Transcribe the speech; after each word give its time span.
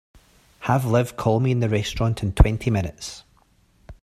Have 0.61 0.83
Liv 0.85 1.15
call 1.15 1.39
me 1.39 1.51
in 1.51 1.59
the 1.59 1.69
restaurant 1.69 2.23
in 2.23 2.33
twenty 2.33 2.71
minutes. 2.71 3.23